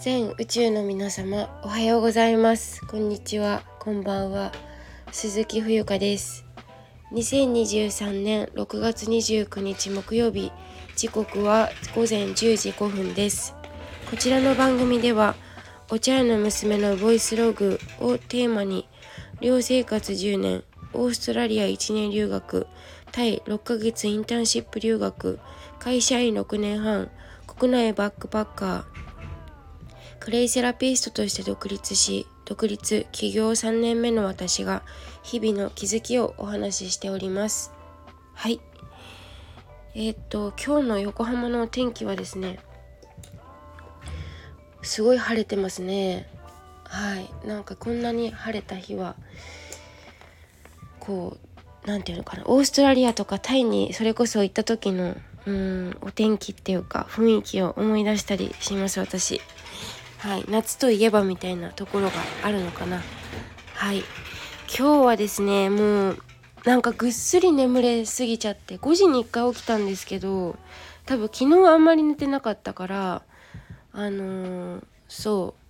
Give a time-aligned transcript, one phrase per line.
[0.00, 2.86] 全宇宙の皆様おはようございます。
[2.86, 3.64] こんにちは。
[3.80, 4.52] こんばんは。
[5.10, 6.44] 鈴木冬香です。
[7.10, 10.52] 2023年6月29日木曜日
[10.94, 13.56] 時刻は午前10時5分です。
[14.08, 15.34] こちらの番組では
[15.90, 18.86] お茶屋の娘のボイスログをテーマに
[19.40, 20.62] 寮生活10年
[20.92, 22.68] オーストラリア1年留学
[23.10, 25.40] タイ6ヶ月インターンシップ留学
[25.80, 27.10] 会社員6年半
[27.48, 28.97] 国内バックパッカー
[30.20, 34.82] クレイセラピストとして独立し独立起業3年目の私が
[35.22, 37.72] 日々の気づきをお話ししております。
[38.34, 38.60] はい。
[39.94, 42.58] えー、っと今日の横浜のお天気はですね
[44.82, 46.28] すごい晴れてますね。
[46.84, 47.30] はい。
[47.46, 49.16] なんかこんなに晴れた日は
[51.00, 55.16] こう何て言うのかなオーストラリアとかタイにそれこそ行った時の
[55.46, 59.40] うんお天気っていうか雰囲気を思い出したりします私。
[60.18, 63.00] はい夏といえばみたいなところがあるのかな。
[63.74, 64.02] はい。
[64.68, 66.18] 今日はですねもう
[66.64, 70.56] なんかぐっすり眠れすぎちゃって5時に1回起きたんですけど
[71.06, 73.22] 多分昨日あんまり寝てなかったから
[73.92, 75.68] あのー、そう。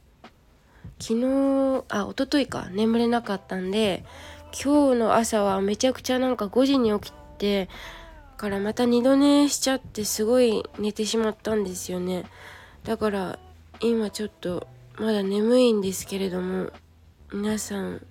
[1.01, 4.05] 昨日あ一昨日か眠れなかったんで
[4.53, 7.69] 今日の朝はめちゃくちゃなんか5時に起きて
[8.37, 12.25] からまた二度寝しちゃってすごい寝てしまったんですよね。
[12.85, 13.39] だから
[13.81, 14.67] 今ちょっと
[14.99, 16.71] まだ眠いんですけれども
[17.33, 18.05] 皆さん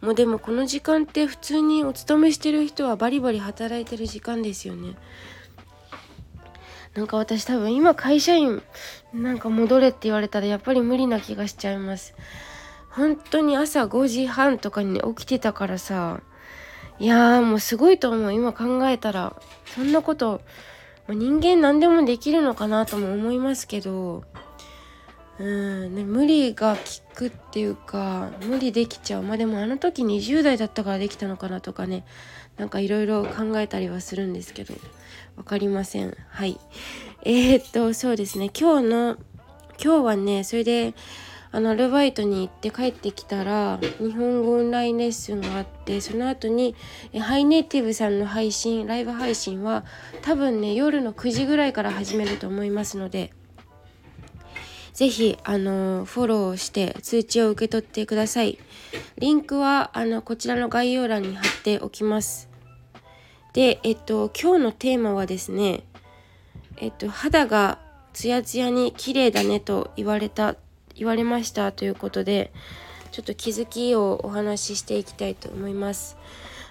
[0.00, 4.96] もうでもこの時間って普通にお勤めしてる人はバリバリ働いてる時間ですよね。
[6.94, 8.62] なんか私多分今会社員
[9.12, 12.14] なんか戻れって言われたらやっぱり無理な気がしちゃいます。
[12.90, 16.20] 本当に朝5時半とかに起きてたからさ。
[16.98, 18.32] いやーもうすごいと思う。
[18.32, 19.36] 今考えたら。
[19.66, 20.40] そんなこと
[21.08, 24.24] 人間何でもできるのかなとも思いますけど。
[25.38, 26.80] うんね、無理が効
[27.14, 29.22] くっていうか無理できちゃう。
[29.22, 32.04] まあでもあの時20代だったからできたのかなとかね。
[32.58, 34.74] なんかいろいろ考えたりはするんですけど。
[35.36, 36.16] 分かりません。
[36.28, 36.60] はい。
[37.24, 38.50] えー、っとそうですね。
[38.58, 39.16] 今日の
[39.82, 40.94] 今日はねそれで
[41.50, 46.74] あのアルバイトに行って帰ってきたら日本語オンラインレッスンがあってその後に
[47.18, 49.84] ハイネイティブさんの配信ライブ配信は
[50.22, 53.32] 多分ね夜の9時ぐらいから始めると思いますので。
[54.92, 58.58] ぜひ、あの、フォローして通知を受け取ってください。
[59.18, 62.50] リンクは、あの、こちらの概要欄に貼っておきます。
[63.54, 65.84] で、えっと、今日のテーマはですね、
[66.76, 67.78] えっと、肌が
[68.12, 70.56] ツヤツヤに綺麗だねと言われた、
[70.94, 72.52] 言われましたということで、
[73.12, 76.16] ちょっと気づきをお話ししていきたいと思います。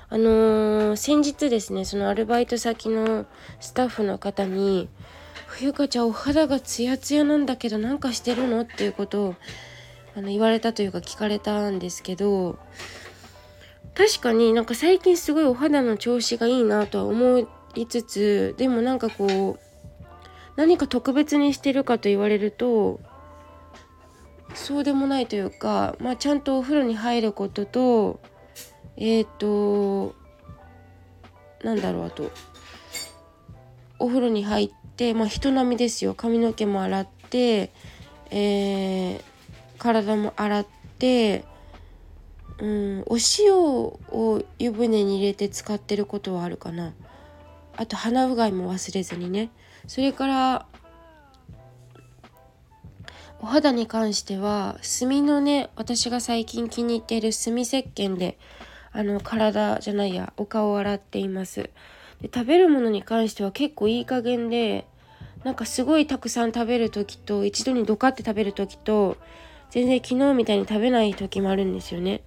[0.09, 3.25] あのー、先日ですね、そのアルバイト先の
[3.59, 4.89] スタッフの方に、
[5.51, 8.62] 冬香ちゃんお肌がツヤツヤなんだけどなんかしてるの？
[8.62, 9.35] っていうことを
[10.16, 12.57] あの言われたというか聞かれたんですけど
[13.94, 19.59] 確かになんか最近すごいお肌の調子がいいなとは思いつつでもなんかこう
[20.56, 23.00] 何か特別にしてるかと言われると
[24.53, 28.22] そうでもないというか、まあ、ちゃんとお風呂に入ることと
[28.97, 30.16] えっ、ー、と
[31.63, 32.31] なんだろうあと
[34.00, 34.80] お風呂に入って、
[35.13, 36.13] まあ、人並みですよ。
[36.13, 37.72] 髪の毛も洗って、
[38.29, 39.22] えー、
[39.78, 40.66] 体も洗っ
[41.00, 41.44] て、
[42.59, 46.94] うん、お塩を湯船に入れて使ってることはあるかな。
[47.75, 49.50] あと鼻うがいも忘れずにね。
[49.88, 50.66] それから
[53.40, 58.38] お肌に関しては炭のね私が最近気に入っている炭石鹸で
[58.91, 61.72] あの体じゃないやお顔を洗っています。
[62.22, 64.85] で食べるものに関しては結構いい加減で
[65.44, 69.18] なんかすごいたくさん食べる時と一度にドカって食べる時と
[69.72, 72.22] 全然昨日みたいに食べない時もあるんですよね。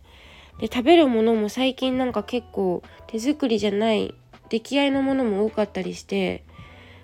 [0.59, 4.15] で食べるものも最近なんか結構手作りじゃない
[4.49, 6.45] 出来合いのものも多かったりして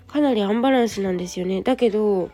[0.07, 1.61] かなりアンバランスなんですよね。
[1.61, 2.31] だけど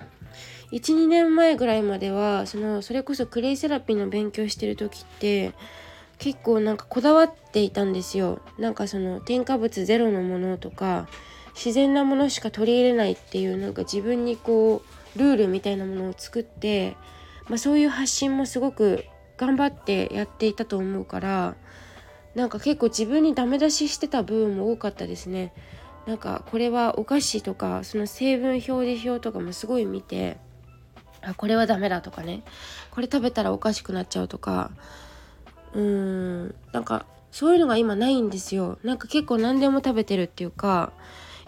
[0.72, 5.54] 12年前ぐらいまではそのそれこそクレイセラピーの勉強してる時って
[6.18, 8.42] 結構なんかこだわっていたんですよ。
[8.58, 11.08] なんかその添加物ゼロのものとか
[11.58, 14.84] 自然なものしか取り入れないっていうなんか自分にこ
[15.16, 16.96] うルールみたいなものを作って、
[17.50, 19.06] まあ、そういう発信もすごく
[19.38, 21.56] 頑張ってやっていたと思うから
[22.36, 25.54] なんか結構自分にダメ出ししてた部分も多かったですね。
[26.06, 30.38] なんかこれはお菓子とかその成分表示表とかもすごい見て
[31.22, 32.44] あこれはダメだとかね。
[32.92, 34.72] これ食べたらおかしくなっちゃうとか。
[35.74, 36.56] うーん。
[36.72, 38.78] なんかそういうのが今ないんですよ。
[38.84, 40.94] なんか結構何でも食べてるっていうか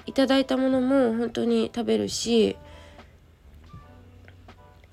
[0.06, 2.58] いただいたものも本当に食べるし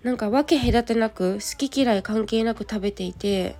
[0.02, 3.56] なんか分け隔てなく好き嫌い関係なく食べていて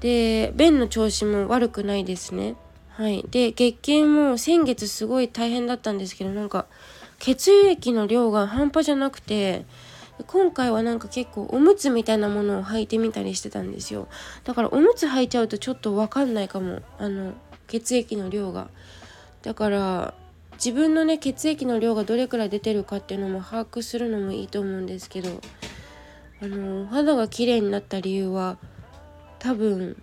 [0.00, 2.54] で便の調子も悪くないですね。
[2.90, 3.24] はい。
[3.30, 6.66] で月経も先月すごい大変だったんですけどなんか
[7.18, 9.64] 血液の量が半端じゃなくて
[10.26, 14.08] 今回はなんか結構おむつみたいなものを履いてみたりしてたんですよ。
[14.44, 16.82] だからおむつ履いちゃうとちょっと分かんないかも。
[16.98, 17.32] あの
[17.68, 18.68] 血液の量が。
[19.46, 20.14] だから
[20.54, 25.40] 自分のね血液の量がどれくらい出てるかっていうのも把握するのもいいと思うんですけど
[26.42, 28.58] あの肌が綺麗になった理由は
[29.38, 30.02] 多分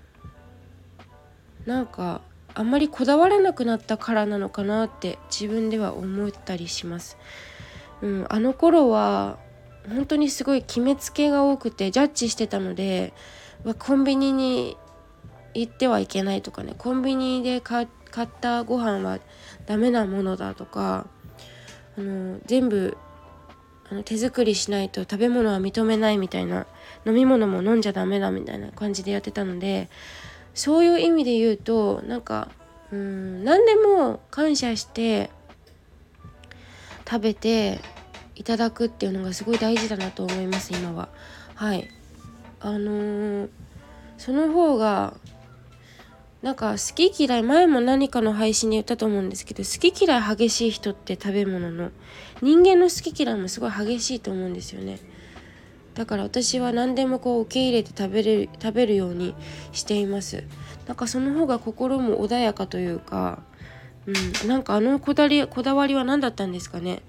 [1.65, 2.21] なんか
[2.53, 7.17] あんまりこだわらなくなったからなのかなって自分では思ったりします。
[8.01, 9.39] うん、あの頃は
[9.89, 13.11] 本当にすごい決めつけが多くてジャッジしてたので
[13.77, 14.77] コンビニに
[15.53, 17.87] 行ってはいけないとかねコンビニで買っ
[18.39, 19.19] たご飯は
[19.65, 21.07] ダメなものだとか
[21.97, 22.97] あの全部
[23.89, 26.65] あの手作りしないと食べ物は認めないみたいな
[27.05, 29.89] 飲み物も飲んじゃダメだみたいな感じでやってたので
[30.53, 32.49] そういう意味で言うとなんか
[32.91, 35.31] うん何でも感謝して
[37.09, 37.81] 食べて
[38.35, 41.09] いただくっていうのがすごい大事だなと思います今は。
[41.55, 41.87] はい。
[42.59, 43.49] あのー、
[44.17, 45.13] その方が
[46.43, 51.91] なんか好き嫌い前も何かの配信で言ったと思うんですけど好き嫌い激しい人って食べ物の
[52.41, 54.99] 人間の好き嫌いもすごい激しいと思うんですよね。
[55.93, 59.35] だから私は何でもこう受け入れて食べれる食べるように
[59.71, 60.43] しています。
[60.85, 63.41] なんかその方が心も穏やかというか
[64.05, 67.03] うんなんかあのこだりこだわりは何だったんですかね。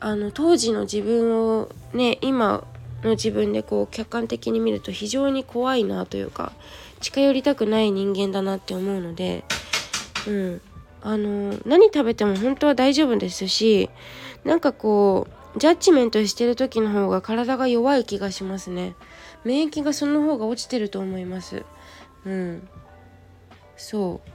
[0.00, 2.64] あの当時の自分をね今
[3.04, 6.52] の自分でこう客観的に見ると非常に怖いなというか
[7.00, 9.44] 近寄りたくない人間だなって思うので、
[10.26, 10.60] うん、
[11.02, 13.88] あの何食べても本当は大丈夫ですし
[14.44, 18.94] なんかこうジャッジメントしてる時の方が体が弱い気がしますね。
[19.44, 21.64] 免疫がその方が落ちてると思います。
[22.24, 22.68] うん。
[23.76, 24.30] そう。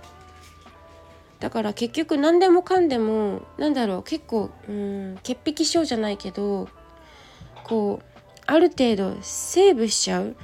[1.39, 6.69] だから結局何でもかんでもなんだろう結構うん潔癖症じゃないけど
[7.65, 8.05] こう
[8.45, 10.35] ある程度セーブしちゃう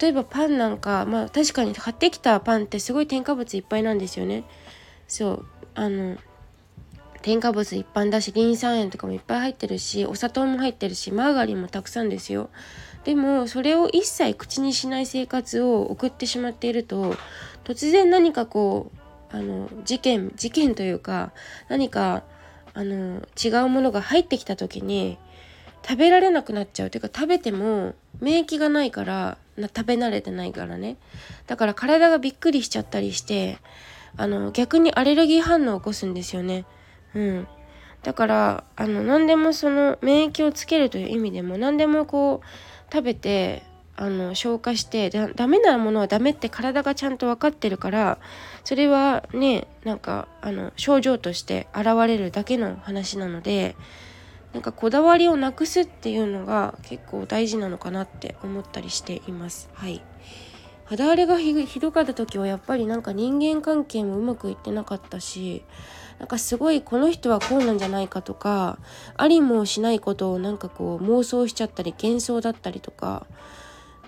[0.00, 4.44] 例えばパンなんかまあ確かに買ってきたパンってすごい添加物いっぱいなんですよね。
[5.08, 6.16] そうあの
[7.22, 12.50] 添加物いっぱいだしリン酸塩とかもいっぱい入ってるしお砂糖も入ってるしマーガリンもたくさんですよ。
[13.04, 17.14] でもそれを一切口にしない生活を送ってしまっていると
[17.64, 18.90] 突然何かこ
[19.32, 21.32] うあの事件事件というか
[21.68, 22.22] 何か
[22.72, 25.18] あの違うものが入ってきた時に
[25.82, 26.90] 食べられなくなっちゃう。
[26.90, 30.96] というか食べても免疫がないから食べ慣れてないからね。
[31.46, 33.58] だから体がびっくりしちゃったりして
[34.16, 36.64] あの逆にアレルギー反応を起こすんですよね。
[37.14, 37.48] うん。
[38.02, 43.62] だからあの何でもその免疫をつけるという意味でも何でもこう食べて
[43.96, 48.18] あの消化してダメなものはダメって体がちゃんと分かってるから
[48.64, 53.76] それはねなんかあの症状として現れるだけの話なので
[54.54, 59.68] なんかこだわりをなくすっていうのが結構大事なのかなって思ったりしています。
[59.74, 60.00] はい
[60.84, 65.64] 肌荒れがひどかった時はやっぱりなんか人間関係もうまくいってなかったし
[66.18, 68.78] なんかすごいこの人はこうなんじゃないかとか
[69.16, 73.26] ありもしないことをなんかこう妄想しちゃったり幻想だったりとか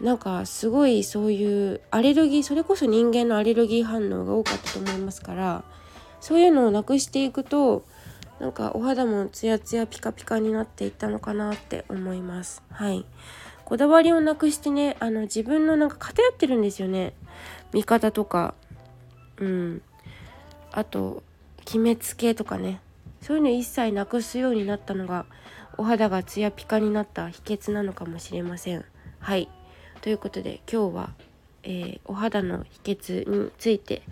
[0.00, 5.65] なんかすごいそういうアレルギーそれこそ人間のアレルギー反応が多かったと思いますから
[6.21, 7.85] そういうのをなくしていくと
[8.40, 12.62] なんかお肌もツヤツヤピカピカになっていったのかなって思います。
[12.71, 13.07] はい。
[13.64, 17.14] こだわりをなくしてねあの自分のなんか偏ってるんですよね。
[17.73, 18.55] 見方とか。
[19.38, 19.83] うん。
[20.71, 21.23] あと
[21.64, 22.81] 決めつけとかね。
[23.23, 25.26] そういうの一切なくすようになったのが
[25.78, 28.85] お肌がツヤピカになった秘訣なのかもしれません。
[29.19, 29.49] はい。
[30.02, 31.11] ということで今日は、
[31.62, 34.02] えー、お肌の秘訣について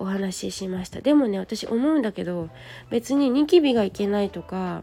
[0.00, 1.00] お話ししました。
[1.00, 2.48] でもね私思うんだけど
[2.90, 4.82] 別にニキビがいけないとか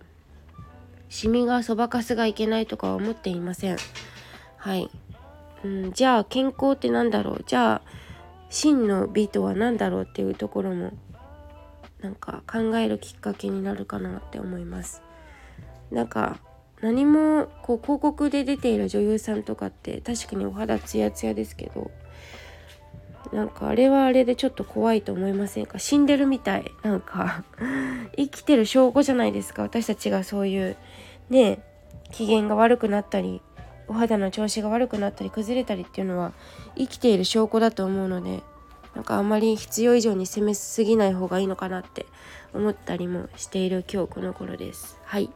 [1.09, 3.77] シミがそばかすがいけないとかは思っていません。
[4.57, 4.89] はい、
[5.63, 7.43] うん、じゃあ健康って何だろう？
[7.47, 7.89] じゃあ
[8.49, 10.93] 真の美とは何だろうっていうところも
[12.01, 15.01] なんか考えるきっかけになるかなって思います。
[15.91, 16.37] なんか
[16.81, 21.89] 何もこう広告で出ている女優さんとかって確かにお肌ツヤツヤですけど
[23.33, 25.79] なんかあれはあれでちょっと怖いと思いませんか？
[25.79, 27.43] 死んでるみたいなんか
[28.17, 29.63] 生きてる証拠じゃないですか？
[29.63, 30.77] 私たちがそういう
[31.29, 31.59] ね
[32.11, 33.41] 機嫌が悪くなったり
[33.87, 36.33] お肌の調子が悪くなったり崩れたりっていうのは
[36.77, 38.41] 生きている証拠だと思うので
[38.95, 42.05] なんかあんまり必要以上に攻めすぎない方がいいのかなって
[42.53, 44.97] 思ったりもしている今日この頃です。
[45.05, 45.29] はい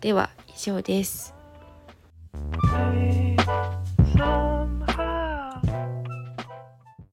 [0.00, 1.34] では以上です。